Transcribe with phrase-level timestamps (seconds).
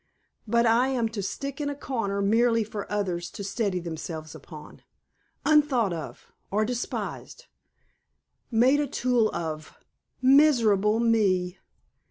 [0.47, 4.81] But I am to stick in a corner merely for others to steady themselves upon
[5.45, 7.45] unthought of or despised,
[8.49, 9.77] made a tool of
[10.19, 11.59] Miserable me!"